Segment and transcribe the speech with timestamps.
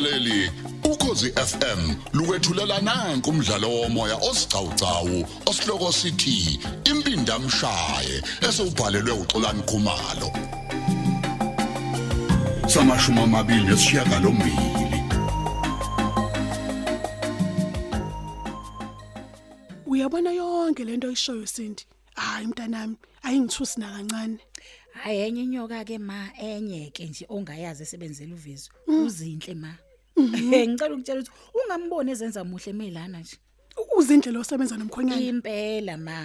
[0.00, 0.50] mlaleli
[0.84, 10.30] ukhosi FM lukwethulela nanku umdlalo womoya osiqhawqhawo osihloko sithi impinda mshaye esubhalelwe uXolani Khumalo
[12.66, 14.56] samashumi amabili nesishiyagalombili
[19.86, 21.84] Uyabona yonke lento oyishoyo Sindi.
[22.14, 24.38] Hayi mntanami, ayingithusi na kancane.
[25.02, 28.70] Hayi enye inyoka ke ma enye ke nje ongayazi esebenzela uvizo.
[28.86, 29.74] Uzinhle ma.
[30.16, 33.36] Ngicela ukutshela ukuthi ungamboni ezenza muhle melana nje.
[33.96, 35.20] Uzindlela osebenza nomkhonyana.
[35.20, 36.18] Impela ma.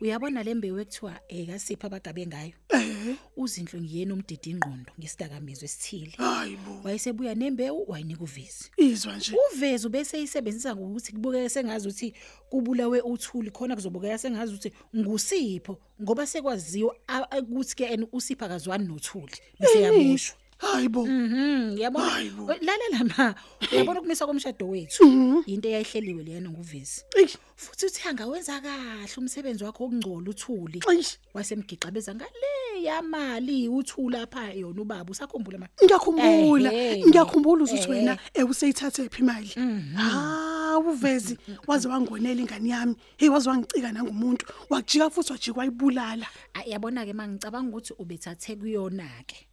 [0.00, 2.52] Uyabona lembewu ekuthiwa ekasipha abagabe ngayo.
[2.74, 6.12] Eh, Uzinhle ngiyena umdidi ingqondo ngesidakamizwe esithile.
[6.16, 6.80] hayibo.
[6.84, 8.70] Wayesebuya nembewu wayinika uvizi.
[8.76, 9.32] Izwa nje.
[9.54, 12.14] Uvezi bese eyisebenzisa ngokuthi kubukeke sengazi ukuthi
[12.50, 18.86] kubulawe uthuli khona kuzobukeka sengazi ukuthi ngusipho ngoba sekwaziwa a- ukuthi ke and usipha kazwani
[18.88, 20.36] nothuli bese yabushwa.
[20.62, 21.06] Hayibo.
[21.06, 22.46] Mhm yabona Hayibo.
[22.46, 23.34] lalela ma
[23.72, 29.84] uyabona ukumisa komshado wethu into eyayihleliwe leyana nguvezi Ey, futhi uthi angawenza kahle umsebenzi wakho
[29.84, 31.18] okungcola uthuli Eish.
[31.34, 36.72] wasemgixabeza ngale yamali uthula lapha yona ubaba usakhumbula ma ngiyakhumbula.
[36.72, 37.04] Ehhe.
[37.06, 37.90] Ngiyakhumbula ukuthi Ehhe.
[37.90, 39.50] wena ewuseyithathe phi imali.
[39.96, 42.94] Ha, uvezi waze wangonela ingane yami.
[43.16, 44.46] Hey waze wangicika nangumuntu.
[44.70, 46.26] Wajika futhi wajika wayibulala.
[46.54, 49.46] Ay, yabona ke mangicabanga ukuthi ubethathe kuyona ke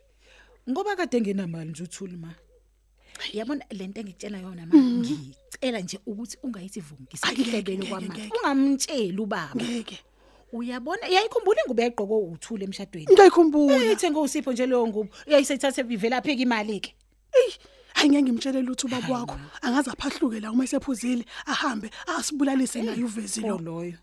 [0.69, 2.33] ngoba kade ngenamali nje uthuli ma?
[3.33, 8.21] Yabona lento engikutshela yona ma ngicela nje ukuthi ungayithi vungisa Ay, ngeke, ihlebele ngeke, kwamanje.
[8.21, 8.35] ngeke.
[8.37, 9.55] ungamtsheli ubaba.
[9.55, 9.99] Ngeke.
[10.53, 11.07] uyabona?
[11.07, 13.07] Yayikhumbula ingubo yayigqoko uthule emshadweni?
[13.13, 13.83] Ngiyakhumbula.
[13.91, 15.09] Ethe ngosipho nje leyo ngubo.
[15.27, 16.95] Uyayisithathe ivela pheki imali ke
[17.33, 17.51] Ey,
[17.95, 19.35] ayingeke ngimtshele lutho ubaba wakho.
[19.61, 23.57] Angaze aphahluke la uma esephuzile ahambe asibulalise naye uvezi lo.
[23.57, 23.97] loyo.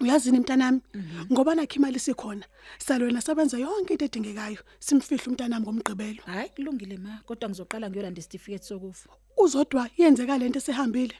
[0.00, 0.80] Uyazini mntanami?
[1.32, 2.46] Ngoba nakho imali sikhona
[2.78, 6.22] salwena sebenza yonke into edingekayo simfihle umntanami ngomgqibelo.
[6.26, 9.08] Hayi kulungile ma kodwa ngizoqala ngiyolanda isitifiketi sokufa.
[9.36, 11.14] Uzodwa yenzeka lento esehambile.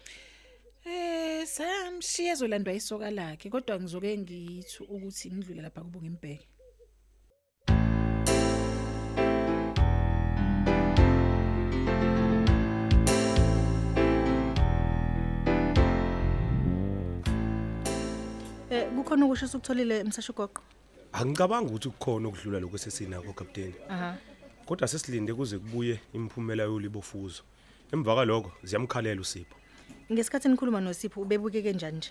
[0.84, 6.46] Eh samshiya ezolandwa isoka lakhe kodwa ngizoke ngithi ukuthi ngidlule lapha kubo ngimbheke.
[18.74, 20.62] Eh kukhona ukusho ukutholile emsashogoqo.
[21.12, 23.72] Angicabangi ukuthi kukhona ukudlula lokho sesinako captain.
[23.88, 24.16] Aha.
[24.66, 27.42] Kodwa sesilinde kuze kubuye imphumela yolibofuzo.
[27.92, 29.54] Emva kwaloko ziyamkhalela uSipho.
[30.12, 32.10] Ngesikhathi nikhuluma noSipho ubebukeke njani nje?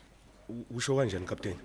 [0.50, 1.56] U- Usho kanjani captain?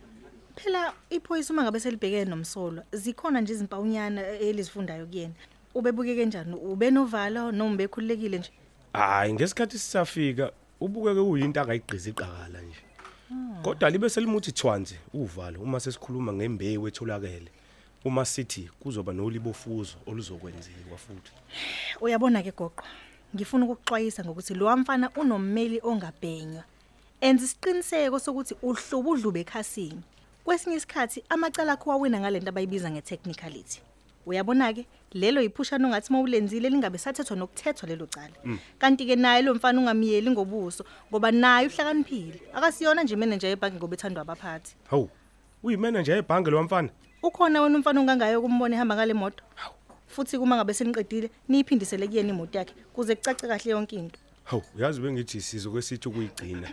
[0.56, 5.34] Phela iphoyisa uma ngabe selibhekene nomsolo, zikhona nje izimpawunyana elizifundayo kuyena.
[5.74, 6.54] Ubebukeke njani?
[6.54, 8.50] Ubenovalo noma bekhululekile nje?
[8.92, 10.50] Hayi ngesikhathi sisafika
[10.80, 12.82] ubukeke uyinto angayigqiza iqakala nje.
[13.62, 17.50] Kodwa libe selimuthi thwanzi uvalo uma sesikhuluma ngembewu etholakele.
[18.04, 21.32] Uma sithi kuzoba nolibofuzo oluzokwenziwa futhi.
[22.00, 22.84] Uyabona ke goqo.
[23.34, 26.64] Ngifuna ukuxwayisa ngokuthi lo mfana unommeli ongabhenywa.
[27.20, 30.02] Enza isiqiniseko sokuthi uhluba udlube ekhasini.
[30.44, 33.82] Kwesinye isikhathi amacala akho wawina ngalento abayibiza ngetechnicality.
[34.28, 38.36] Uyabona ke lelo yiphushana ongathi mawulenzile lingabe sathethwa nokuthethwa lelo cala.
[38.78, 42.40] Kanti ke naye lo mfana ungamiyeli ngobuso ngoba naye uhlakaniphile.
[42.54, 44.76] Akasiyona nje manager yebhanki ngoba ethandwa abaphathi.
[44.90, 45.08] Hawu.
[45.62, 46.88] Uyimanager yebhange lo mfana?
[47.22, 49.44] Ukhona wena umfana ongangayo kumbona ehamba ngale moto.
[50.06, 54.18] Futhi kuma ngabe seniqedile niyiphindisele kuyena imoto yakhe kuze kucace kahle yonke into.
[54.44, 56.68] Hawu, yazi bengithi sizo kwesithi ukuyigcina.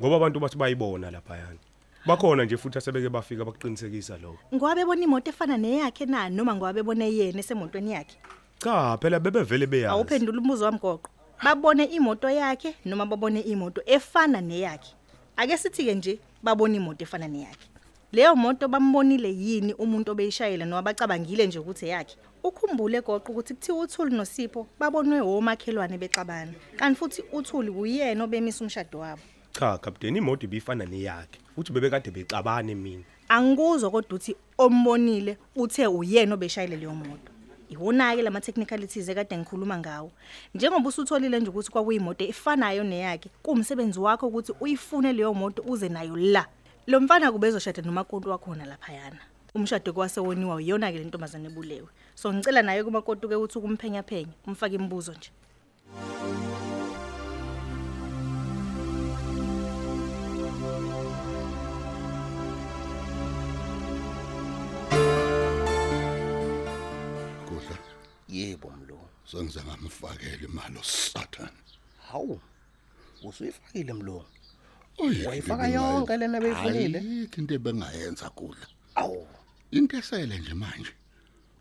[0.00, 1.58] Ngoba abantu bathi bayibona lapha yana.
[2.06, 4.38] Bakhona nje futhi asebeke bafika bakuqinisekisa lokho.
[4.54, 8.16] Ngoba bebona imoto efana neyakhe nani noma ngoba bebona yena esemotweni yakhe.
[8.58, 9.92] Cha, phela bebevele beyazi.
[9.94, 11.10] Awuphendula umbuzo wami goqo.
[11.44, 14.94] Babone imoto yakhe noma babone imoto efana neyakhe.
[15.36, 17.68] Ake sithi ke nje babona imoto efana neyakhe.
[18.12, 22.16] Leyo moto bambonile yini umuntu obeyishayela noma bacabangile nje ukuthi eyakhe.
[22.42, 26.52] Ukhumbule goqo ukuthi kuthiwa uThuli noSipho babonwe omakhelwane bexabana.
[26.76, 29.22] Kanti futhi uThuli uyena obemisa umshado wabo.
[29.52, 31.38] Cha, captain imoto ibifana neyakhe.
[31.60, 33.04] Futhi bebekade bexabane mina.
[33.28, 37.32] Angikuzwa kodwa uthi ombonile uthe uyena obeshayile leyo moto.
[37.68, 40.10] Iwona ke lama technicalities ekade ngikhuluma ngawo.
[40.54, 46.16] Njengoba usutholile nje ukuthi kwakuyimoto efanayo neyakhe, kuumsebenzi wakho ukuthi uyifune leyo moto uze nayo
[46.16, 46.46] la.
[46.86, 49.20] Lo mfana kube ezoshada nomakoti wakhona lapha yana.
[49.54, 51.88] Umshado kwasewoniwa uyona ke lentombazane ebulewe.
[52.14, 55.30] So ngicela naye kumakoti ke ukuthi ukumphenya phenya, umfake imibuzo nje.
[69.30, 71.52] Sengize ngamfakela imali osathana
[72.12, 72.40] Hawu.
[73.22, 73.92] Usuyifakile.
[74.98, 76.98] Oy, Wayifaka yonke lena beyifunile?
[76.98, 79.26] Ayikho into ebengayenza kudla Awu.
[79.70, 80.92] into esele nje manje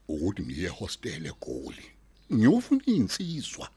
[0.08, 1.86] ukuthi ngiye hostel eGoli
[2.34, 3.70] ngiyofuna insizwa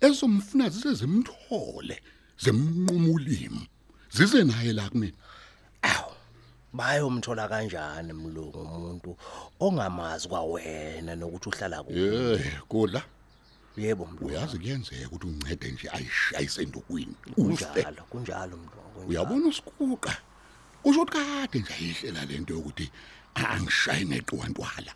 [0.00, 2.02] ezomfuna zisezimthole
[2.44, 3.68] zemnqumulimi
[4.10, 5.16] zize naye la kumina
[6.74, 9.16] bayomthola kanjani mlungu umuntu
[9.60, 11.98] ongamazi kwawena nokuthi uhlala kuphi?
[11.98, 13.02] Eh kodla
[13.76, 14.26] yebo mlungu.
[14.26, 20.14] Uyazi kuyenzeka ukuthi uncede nje ayishayise endukwini ufe kunjalo kunjalo mlungu uyabona usikuqa?
[20.84, 22.90] Usho ukuthi kade nje ayihlela lento yokuthi
[23.34, 24.94] angishaye neqwantwala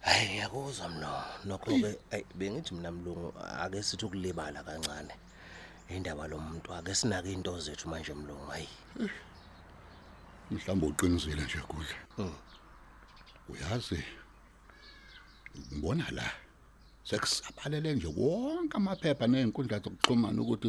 [0.00, 1.12] hayi ngiyakuzwa mlo
[1.44, 1.70] nokho
[2.10, 5.14] ke bengithi mina mlungu ake sithi ukulibala kancane.
[5.88, 8.68] Indaba lo muntu ake sinake into zethu manje mlungu hayi.
[10.50, 11.96] Mhlawumbe uqinisile nje kudla
[13.48, 14.04] uyazi
[15.72, 16.26] ngibona la
[17.04, 20.68] sekusabalele nje wonke amaphepha nezinkundla zokuxhumana ukuthi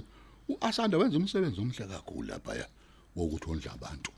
[0.50, 2.68] uAsanda wenza umsebenzi omhle kakhulu lapha ya
[3.16, 4.12] wokuthi ondla abantu.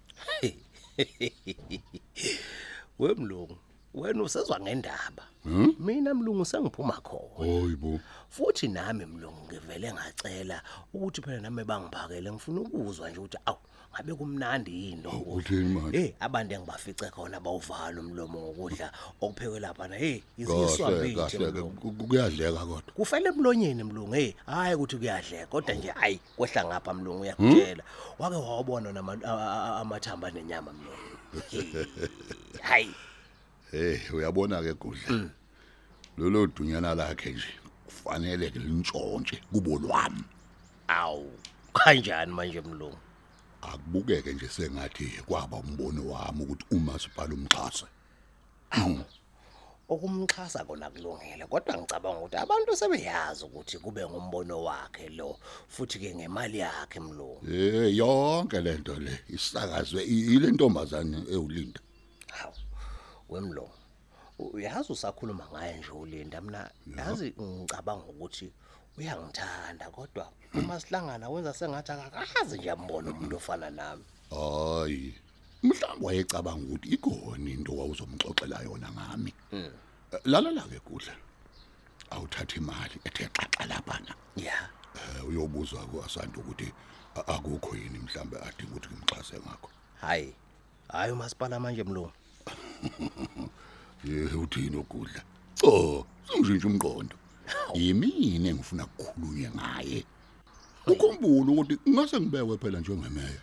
[3.00, 3.58] Wemlungu
[3.94, 5.24] wena usezwa ngendaba.
[5.80, 7.36] Mina mlungu sengiphuma khona.
[7.36, 8.00] Hoyibo
[8.30, 10.62] futhi nami mlungu ngivele ngacela
[10.94, 13.58] ukuthi phela nami bangiphakele ngifuna ukuzwa nje ukuthi awu
[13.94, 15.98] ngabe kumnandi yini lokho uthini manje.
[15.98, 18.92] Hey abantu engibafice khona bawuvala umlomo ngokudla
[19.22, 21.82] okuphekwe lapha na hey kahle iziswambithi kahle mlungu.
[21.82, 22.94] ku- kuyadleka kodwa.
[22.96, 27.84] Kufela emlonyeni mlungu hey hayi ukuthi kuyadleka kodwa nje hayi kwehla ngapha mlungu uyakutshela.
[28.20, 31.18] Wake wawabona nama- a- a- a- amathamba nenyama mlungu.
[31.52, 31.74] Hey,
[32.62, 32.90] hayi
[33.72, 35.30] hey uyabona ke kudla
[36.18, 37.54] lolo dunyana lakhe nje
[37.86, 40.24] kufanele lintshontshe kubo lwami.
[40.88, 41.32] Awu
[41.74, 42.98] kanjani manje mlungu?
[43.62, 47.88] Akubukeke nje sengathi kwaba umbono wami ukuthi uma sibhala umxhasa.
[49.90, 55.38] Okumxhasa kona kulungile kodwa ngicabanga ukuthi abantu sebeyazi ukuthi kube ngumbono wakhe lo
[55.68, 57.40] futhi ke ngemali yakhe mlungu.
[57.48, 61.80] Eh yonke lento le isakazwe ile ntombazane ewulinda.
[63.32, 63.72] Wemlungu
[64.40, 68.52] uyazi usakhuluma ngaye nje ulinda mina yazi ngicabanga ukuthi
[68.98, 74.04] uyangithanda kodwa uma sihlangana wenza sengathi akakazi nje ambona umuntu ofana nami.
[74.30, 75.16] Hayi
[75.64, 79.34] mhlawumbe wayecabanga ukuthi ikona into wawuzomxoxela yona ngami.
[79.54, 79.72] Eh,
[80.26, 81.14] lalela ke kudla
[82.10, 84.70] awuthatha imali ethe xaxa lapha na ya.
[84.96, 86.68] Eh, uyobuzwa kuasanda ukuthi
[87.16, 89.70] a- akukho yini mhlambe adinga ukuthi ngimxhase ngakho.
[90.02, 90.36] Hayi
[90.88, 92.12] hayi umasipala manje mlungu.
[94.06, 95.22] ye uthini ukudla
[95.64, 97.16] oh singishintsha umqondo.
[97.74, 100.06] Yimini engifuna ukukhulunywe ngaye?
[100.88, 103.42] Ukhumbula ukuthi ngase ngibekwe phela njengemeya.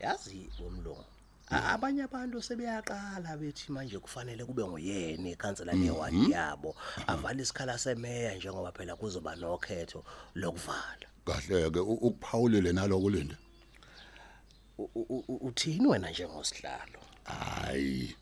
[0.00, 1.04] Yazi wemlungu
[1.50, 6.76] a- abanye abantu sebeyaqala bethi manje kufanele kube nguyena ikhansela lewadi yabo
[7.06, 10.04] avala isikhala semeya njengoba phela kuzoba nokhetho
[10.34, 11.06] lokuvala.
[11.26, 13.36] Kahle ke u- ukuphawulele naloko lenda
[14.78, 18.14] U- u- u- uthini wena njengosihlalo hayi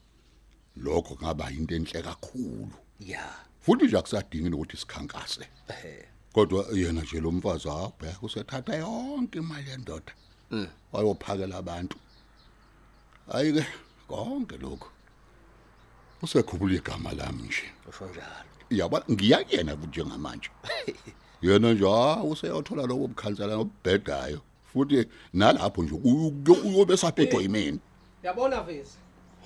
[0.77, 2.71] lokho kungaba into enhle kakhulu.
[3.01, 3.31] Ya.
[3.61, 5.49] Futhi nje akusadingi ukuthi sikhankase.
[5.69, 6.05] Ehe.
[6.33, 10.13] Kodwa yena nje lo mfazi abheka usethatha yonke imali yendoda
[10.93, 11.97] wayophakela abantu.
[13.33, 13.67] Hayi ke
[14.09, 14.89] konke lokho.
[16.23, 17.65] Usekhuphula igama lami nje.
[17.89, 18.49] Usho njalo.
[18.71, 20.51] Yaba ngiyakuyena njengamanje.
[21.43, 24.41] Yena nje ah useyothola lobo bukhansela obhedayo.
[24.73, 26.97] Futhi nalapho nje uyo- uyobe
[28.23, 28.97] saphetwa yimini Yabona vezi.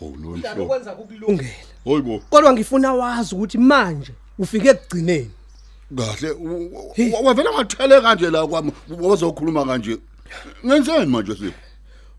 [0.01, 1.49] ho Udaba nonhlo okwenza kukulungela.
[1.85, 5.31] hoyibo Kodwa ngifuna wazi ukuthi manje ufike ekugcineni.
[5.97, 9.99] kahle u- u- wavela ngathele kanje la kwami wazokhuluma kanje
[10.67, 11.53] ngenzeni manje sipho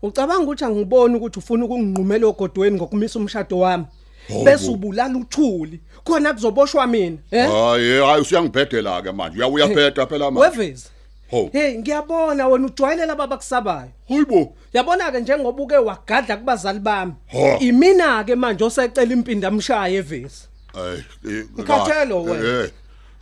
[0.02, 3.84] Ucabanga ukuthi angiboni ukuthi ufuna ukunginqumela ogodweni ngokumisa umshado wami.
[4.28, 4.72] Hawu Bese bo.
[4.72, 5.80] ubulala uthuli.
[6.04, 7.48] Khona kuzoboshwa mina, eh?
[7.50, 10.86] hayi hayi usiyangibhedela ke manje uya uyabheda phela manje Wevezi.
[11.30, 13.88] Ho Hey, ngiyabona wena ujwayele laba bakusabayo.
[14.08, 17.12] hoyibo Yabona ke njengoba uke wagadla kubazali bami.
[17.32, 17.58] Ha.
[17.60, 20.48] Imina ke manje osecela impinda amshaya evezi.
[20.74, 22.64] Hayi, eh, Ukhathele kahle, wena.
[22.64, 22.70] eh,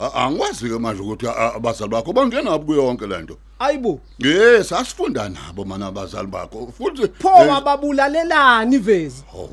[0.00, 4.68] a- angikwazi ke manje ukuthi a- a- abazali bakho bangena kuyo yonke lento Ayibo, yes
[4.68, 9.22] sasifunda nabo mana abazali bakho futhi pho eh, wababulalelani ivezi?
[9.32, 9.50] ho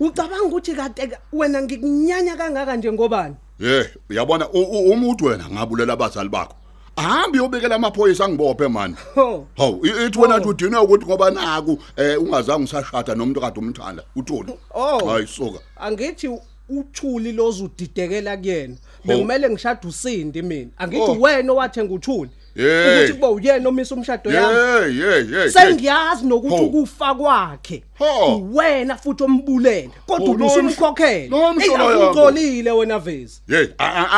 [0.00, 3.34] Ucabanga ukuthi kade ke wena ngikunyanya kangaka nje ngobani?
[3.60, 6.54] ye uyabona u- u- uma uthi wena ngabulela abazali bakho
[6.96, 9.46] ahambe uyobekela amaphoyisa angibophe mani Ho.
[9.56, 14.52] hawu ithi wena nje udinwe ukuthi ngoba naku eh ungazange usashada nomuntu kade umthanda uthuli
[14.74, 15.06] Oh.
[15.08, 16.30] hayi suka Angithi
[16.68, 18.74] uthuli lozudidekela kuyena.
[19.04, 20.70] Bekumele ngishade usindi mina.
[20.78, 21.16] Angithi Oh.
[21.20, 22.30] wena owathenga uthuli.
[22.56, 25.50] Ukuthi kuba uyena omisa umshado yami.
[25.50, 27.82] Sengiyazi nokuthi ukufa kwakhe.
[27.98, 28.42] Ho.
[28.52, 29.90] Wena futhi ombulele.
[30.06, 31.36] Kodwa Ho, ubusumkhokhela.
[31.50, 33.40] akuxolile wena vezi.
[33.48, 33.66] hey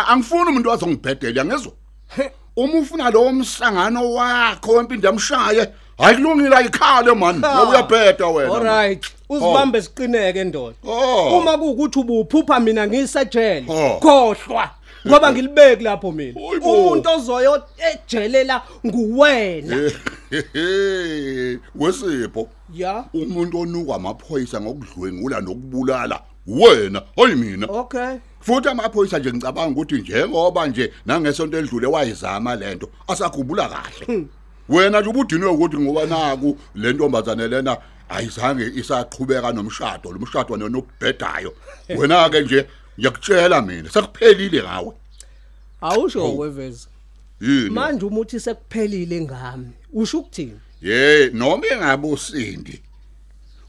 [0.08, 1.72] angifuni umuntu wazongibhedela ngezwe
[2.58, 8.54] uma ufuna lo mhlangano wakho wempindi yamshaye hayi kulungile ayikhale man uyabheda wena.
[8.54, 9.06] Alright.
[9.28, 10.76] Uzibambe siqineke ndoda.
[10.86, 11.38] Oh.
[11.38, 13.64] Uma kuukuthi ubuphupha mina ngisejele.
[13.68, 13.98] Oh.
[14.00, 14.70] Khohlwa.
[15.06, 17.62] ngoba ngilibeki lapho mina umuntu ozoyo
[17.92, 19.76] ejelela nguwena
[21.80, 27.66] wesipho ya umuntu onuka amaphoyisa ngokudlwengula nokubulala wena hayi mina.
[27.66, 34.26] Okay futhi amaphoyisa nje ngicabanga ukuthi njengoba nje nangesonto elidlule wayizama lento asagubula kahle.
[34.68, 37.76] Wena nje ubudinwe ukuthi ngoba naku le ntombazane lena
[38.08, 41.54] ayizange isaqhubeka nomshado lo mshado nonobhedayo
[41.88, 42.66] wena ke nje
[42.98, 44.92] ngiyakutshela mina sekuphelile ngawe.
[45.80, 46.88] Awusho weveza
[47.40, 47.70] yini?
[47.70, 49.70] Manje umuthi sekuphelile ngami.
[49.92, 50.60] Usho ukuthini?
[50.82, 52.80] Ye noma engabe usindi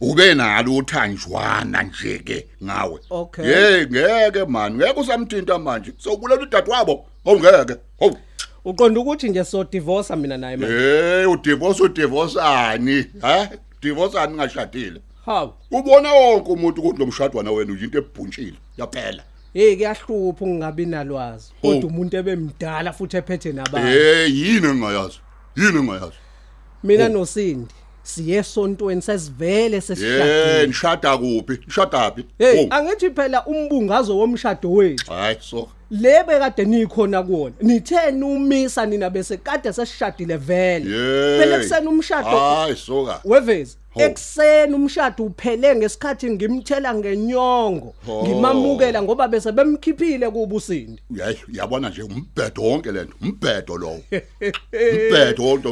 [0.01, 2.99] ube nalo uthanjwana nje ke ngawe.
[3.09, 3.45] Okay.
[3.45, 5.93] ye ngeke man ngeke usamthinta manje.
[5.97, 7.05] Sobulela udadewabo.
[7.25, 8.17] Awungeke hawu.
[8.65, 10.75] Uqonda ukuthi nje so divorce mina naye manje?
[10.75, 13.49] Hey udivorce udivorceani ha?
[13.81, 15.01] Divorce ani ngashadile.
[15.25, 15.53] Hawu.
[15.71, 18.57] Ubona wonke umuntu ukuthi lo mshadwana wena uyinto ebhuntshile.
[18.77, 19.23] Yaphela.
[19.53, 21.51] Hey kuyahlupha ukungabi nalwazi.
[21.61, 23.87] Kodwa umuntu ebemdala futhi ephethe nabantu.
[23.87, 25.19] Hey yini engayazi
[25.55, 26.17] yini engayazi
[26.83, 27.73] mina nosindi.
[28.09, 31.59] Siye esontweni sesivele ye sesishadile nishada kuphi?
[31.67, 32.25] Nishada phi?
[32.37, 35.11] Hey Oh, angithi phela umbungazo womshado wethu.
[35.11, 40.89] Hayi so le bekade nikhona kuona nitheni umisa nina bese kade sesishadile vele.
[40.91, 43.21] Ye phela kuseni umshado hayi soka.
[43.25, 44.01] Wevezi Ho.
[44.01, 48.23] ekseni umshado uphele ngesikhathi ngimthela ngenyongo Ho.
[48.27, 54.01] ngimamukela ngoba bese bemkhiphile kuba usindi yayi uyabona nje umbhedo wonke lento umbhedo lowo.
[54.73, 55.67] Umbhedo wonke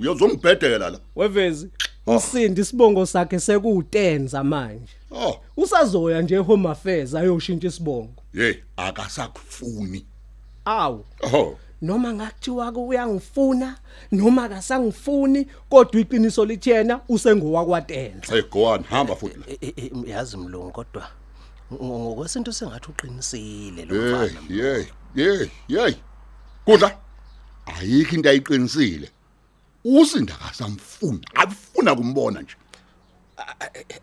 [0.00, 0.98] uyazongibhedela la.
[1.16, 1.68] Wevezi
[2.06, 2.16] Ho.
[2.16, 4.92] usindi isibongo sakhe sekutenza manje.
[5.10, 5.36] Oh.
[5.56, 8.21] Usazoya nje home affairs ayoshintsha isibongo.
[8.34, 10.06] Hey akasakufuni.
[10.64, 11.04] Awu.
[11.22, 13.78] Oh noma ngakuthiwa ku uyangifuna
[14.12, 18.32] noma akasangifuni kodwa iqiniso lithena usengowakwatenza.
[18.34, 19.38] Hey go on hamba futhi.
[19.38, 21.08] La E- e- e- yazi mlungu kodwa
[21.72, 24.84] ngo- ngokwesinto sengathi uqinisile lo hey mfana hey
[25.14, 25.94] hey hey.
[26.64, 26.98] Kudla?
[27.66, 29.10] Ayikho into ayiqinisile.
[29.84, 32.54] Usinda kasamfuni afuna kumbona nje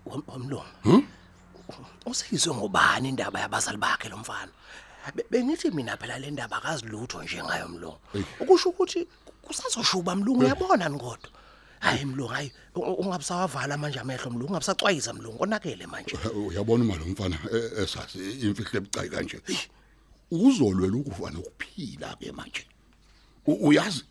[0.05, 1.03] Wam- wamlungu
[2.05, 4.51] useyizwe ngobani indaba yabazali bakhe lo mfana?
[5.15, 7.97] Be- bengithi mina phela le ndaba akazilutho nje ngayo mlungu.
[8.39, 9.07] Ukusho ukuthi
[9.41, 11.29] kusazoshuba mlungu uyabona ni kodwa?
[11.79, 16.17] Hayi mlungu hayi u- u- ungabisawavala manje amehlo mlungu ungabisacwayisa mlungu onakele manje.
[16.47, 19.41] Uyabona uma lo mfana e- esazi imfihlo ebucayi kanje?
[20.31, 22.65] Uzolwela ukufa nokuphila ke manje.
[23.47, 24.03] U- uyazi?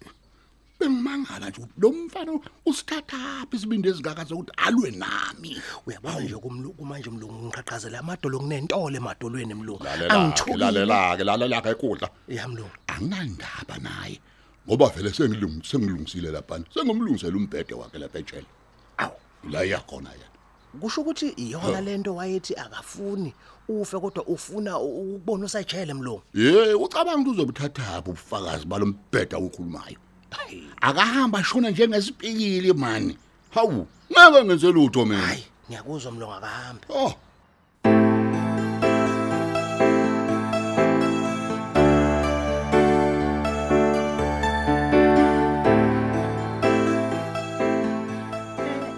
[0.81, 2.33] Bengimangala nje ukuthi lo mfana
[2.67, 5.57] usithathaphi isibindi ezingaka sokuthi alwe nami.
[5.87, 6.21] Uyabona.
[6.21, 9.85] Nje kumlungu manje mlungu ngiqhaqhazela amadolo kunentolo emadolweni mlungu.
[9.85, 12.09] Lalela-ke lalela-ke lalela-ke ekudla.
[12.29, 12.71] Ya mlungu.
[12.87, 14.21] Anginandaba naye
[14.69, 18.47] ngoba vele sengilung- sengilungisile laphana sengimlungisela umbhede wakhe lapha etshela
[18.99, 19.17] awu.
[19.51, 20.29] La iyakhona yena.
[20.81, 23.35] Kusho ukuthi iyona lento wayethi akafuni
[23.69, 26.23] ufe kodwa ufuna u- ukubona usajele mlungu.
[26.35, 29.97] Ye ucabanga ukuthi uzobuthathaphi ubufakazi balo mbhede awukhulumayo?
[30.81, 33.17] Akahamba ashona njengesipikili mani
[33.51, 37.15] hawu ngeke ngenze lutho mina hayi ngiyakuzwa mlungu akahambe oh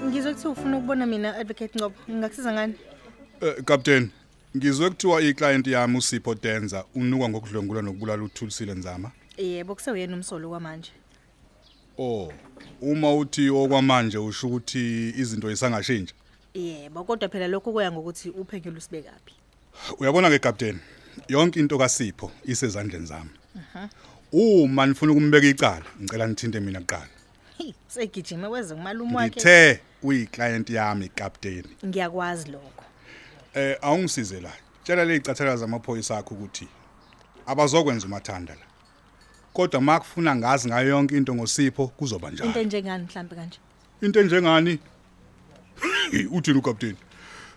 [0.07, 1.95] Ngizwe kuthi ufuna ukubona mina advocate Ngobo.
[2.11, 2.75] Ngingakusiza ngani?
[3.41, 4.11] Eh captain
[4.57, 10.91] ngizwe kuthiwa iclient yami uSipho Denza unukwa ngokudlwengula nokubulala uThulisile Nzama Yebo kusewuyena umsolo kwamanje.
[12.01, 12.33] Oh
[12.81, 16.15] uma uthi okwamanje usho ukuthi izinto isangashintsha
[16.55, 19.35] Yebo kodwa phela lokho kuya ngokuthi uphenyo lusibekaphi.
[19.99, 20.79] uyabona ke captain
[21.29, 23.31] yonke into kaSipho isezandleni zami.
[24.33, 27.09] Uma nifuna ukumbeka icala ngicela nithinte mina kuqala.
[27.89, 29.31] Segijima weze ngumalume wakhe.
[29.31, 31.65] ngithe uyiclient yami captain.
[31.87, 32.85] Ngiyakwazi lokho.
[33.55, 34.53] eh awungisize la
[34.85, 36.69] tshela lezicathela zamaphoyisa akho ukuthi
[37.47, 38.70] abazokwenza umathanda la.
[39.53, 43.59] Kodwa makufuna ngazi ngayo yonke into ngosipho kuzoba Into njalo njengani mhlambe kanje?
[44.03, 44.79] into enjengani
[46.33, 46.97] uthini ukapteni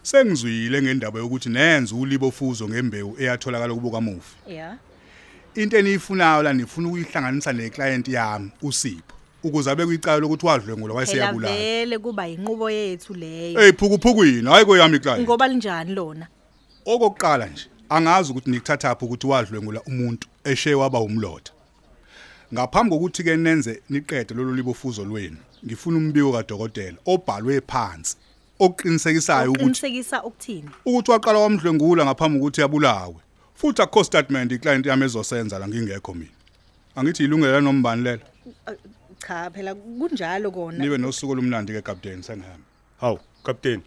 [0.01, 4.75] sengizwile ngendaba yokuthi nenze ulibo fuzo ngembewu eyatholakala kubo kamufi Yeah.
[5.55, 11.55] into eniyifunayo la nifuna ukuyihlanganisa neclient yami usipho ukuze abe kuyicala lokuthi wadlwengula Phela wayeseyabulala
[11.55, 13.59] vele kuba inqubo yethu leyo.
[13.59, 16.27] hey phukuphukwini hayi koyami iclient Ngoba linjani lona?
[16.85, 21.53] okokuqala nje angazi ukuthi nikuthathaphi ukuthi wadlwengula umuntu eshe waba umlotha
[22.53, 28.17] ngaphambi kokuthi ke nenze niqede lolu libofuzo lwenu ngifuna umbiko kadokotela obhalwe phansi
[28.59, 30.69] oqinisekisayo ukuthi Uqinisekisa ukuthini?
[30.85, 33.15] ukuthi waqala wamdlwengula ngaphambi kokuthi yabulawe
[33.55, 36.31] futhi akho statement iclient yami ezosenza la ngingekho mina
[36.95, 38.23] angithi ilungela nombani lela
[39.27, 40.77] Cha phela kunjalo kona.
[40.77, 42.65] nibe nosuku lomnandi ke captain senihamba
[43.01, 43.81] Hawu, captain.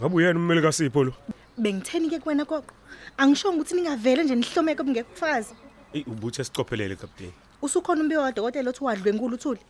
[0.00, 1.12] Ngabe uyena ummeli kaSipho lo?
[1.58, 2.72] bengitheni ke kuwena goqo
[3.18, 5.54] angishongo ukuthi ningavele nje nihlomeke obungekufazi
[5.92, 7.32] Ey ubuthe sicophelele captain.
[7.62, 9.60] Usukhona umbiko kadokotela othi wadlwe enkulu uthuli?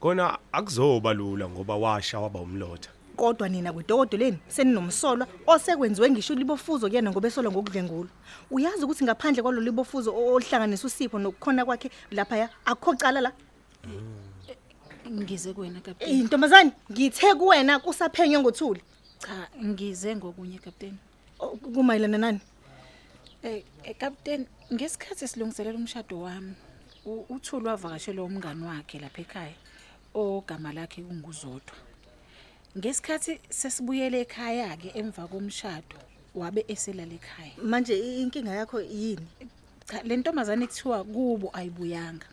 [0.00, 2.90] Kona akuzoba lula ngoba washa waba umlotha.
[3.18, 8.08] kodwa nina kwedokodoleni seninomsolwa osekwenziwe ngisho libofuzo kuyena ngoba esolwa ngokudlengulo
[8.50, 13.32] uyazi ukuthi ngaphandle kwalo libofuzo ohlanganisa usipho nokukhona kwakhe lapha ya akho cala la?
[15.10, 18.82] Ngize kuwena captain Eh ntombazane ngithe kuwena kusaphenywe ngothuli.
[19.18, 20.94] Cha ngize ngokunye captain
[21.40, 22.40] O- kumayelana nani?
[23.42, 26.67] Eh eh, captain ngesikhathi silungiselela umshado wami u-
[27.28, 29.54] uthuli wavakashela umngani wakhe lapha ekhaya
[30.14, 31.76] ogama lakhe kunguzodwa
[32.78, 35.96] ngesikhathi sesibuyele ekhaya ke emva komshado
[36.34, 37.52] wabe eselala ekhaya.
[37.64, 39.26] Manje i- inkinga yakho yini?
[39.88, 42.26] Cha le ntombazane kuthiwa kubo ayibuyanga.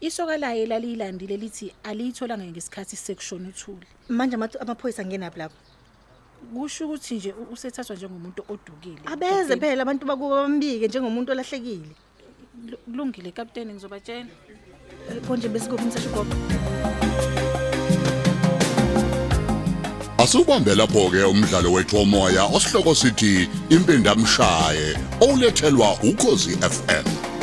[0.00, 3.86] Isoka laye laliyilandile lithi aliyitholanga ngesikhathi sekushona uthuli.
[4.08, 5.56] Manje amathu- amaphoyisa angenaphi lapho?
[6.54, 9.00] Kusho ukuthi nje u- usethathwa njengomuntu odukile.
[9.06, 9.60] Abeze Captain.
[9.60, 11.88] phela abantu bakuba bambike njengomuntu olahlekile.
[11.88, 11.94] Lu-
[12.84, 14.26] kulungile captain ngizobatshela.
[15.10, 16.34] Eh, pho nje besikuphi umseshu gogo
[20.18, 27.33] Asubambe lapho ke umdlalo wethu womoya osihloko sithi impindamshaye olethelwa ukozi FM